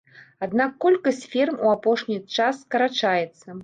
Аднак 0.45 0.73
колькасць 0.85 1.21
ферм 1.35 1.63
у 1.69 1.71
апошні 1.77 2.19
час 2.35 2.53
скарачаецца. 2.67 3.47